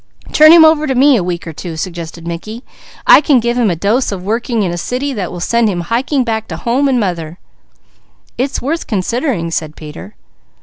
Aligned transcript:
"Turn 0.31 0.51
him 0.51 0.65
over 0.65 0.87
to 0.87 0.95
me 0.95 1.15
a 1.15 1.23
week 1.23 1.45
or 1.45 1.53
two," 1.53 1.77
suggested 1.77 2.25
Mickey. 2.27 2.63
"I 3.05 3.21
can 3.21 3.39
give 3.39 3.55
him 3.55 3.69
a 3.69 3.75
dose 3.75 4.11
of 4.11 4.23
working 4.23 4.63
in 4.63 4.71
a 4.71 4.75
city 4.75 5.13
that 5.13 5.31
will 5.31 5.39
send 5.39 5.69
him 5.69 5.81
hiking 5.81 6.23
back 6.23 6.47
to 6.47 6.57
home 6.57 6.87
and 6.89 6.99
father." 6.99 7.37
"It's 8.35 8.63
worth 8.63 8.87
considering," 8.87 9.51
said 9.51 9.75
Peter. 9.75 10.15